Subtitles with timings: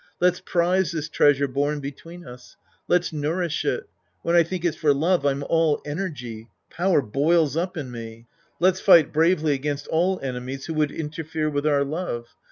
[0.19, 2.57] Let's prize this treasure born between us.
[2.87, 3.87] Let's nourish it.
[4.23, 6.47] When I tliink it's for love, I'm all energy.
[6.71, 8.25] Power boils up in me.
[8.59, 12.29] Let's fight bravely against all enemies who would interfere with our love.